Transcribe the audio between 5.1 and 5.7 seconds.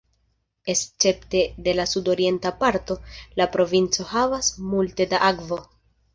da akvo.